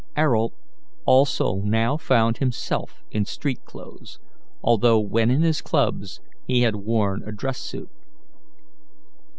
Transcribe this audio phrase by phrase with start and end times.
[0.17, 0.51] Ayrault
[1.05, 4.17] also now found himself in street clothes,
[4.63, 7.91] although when in his clubs he had worn a dress suit.